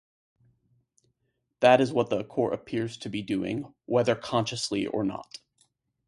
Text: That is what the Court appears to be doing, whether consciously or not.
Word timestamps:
That 1.59 1.79
is 1.79 1.93
what 1.93 2.09
the 2.09 2.23
Court 2.23 2.55
appears 2.55 2.97
to 2.97 3.07
be 3.09 3.21
doing, 3.21 3.71
whether 3.85 4.15
consciously 4.15 4.87
or 4.87 5.03
not. 5.03 5.37